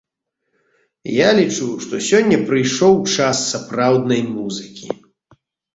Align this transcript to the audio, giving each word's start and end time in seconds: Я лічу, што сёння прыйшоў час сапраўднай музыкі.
Я 1.15 1.27
лічу, 1.41 1.67
што 1.85 2.01
сёння 2.09 2.37
прыйшоў 2.49 2.93
час 3.19 3.45
сапраўднай 3.53 4.21
музыкі. 4.35 4.85